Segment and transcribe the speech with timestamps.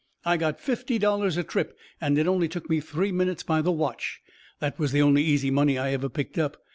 [0.25, 3.71] I got fifty dollars a trip, and it only took me three minutes by the
[3.71, 4.19] watch.
[4.59, 6.57] That was the only easy money I ever picked up.